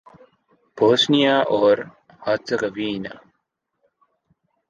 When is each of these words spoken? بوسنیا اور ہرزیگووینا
بوسنیا 0.77 1.35
اور 1.55 1.77
ہرزیگووینا 2.25 3.13